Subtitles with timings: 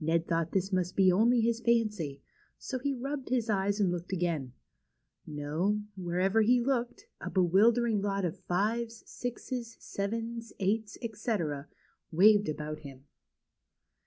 [0.00, 2.22] Ned thought this must be only his fancy,
[2.56, 4.54] so he rubbed his eyes and looked again.
[5.26, 11.68] No, wherever he looked, a bewildering lot of 5's, 6's, 7's, 8's, etc.,
[12.10, 13.04] waved about him.